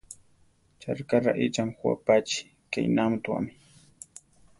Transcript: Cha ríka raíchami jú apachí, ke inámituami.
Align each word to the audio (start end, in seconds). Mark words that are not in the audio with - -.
Cha 0.79 0.89
ríka 0.97 1.17
raíchami 1.25 1.73
jú 1.79 1.85
apachí, 1.95 2.43
ke 2.71 2.79
inámituami. 2.89 3.51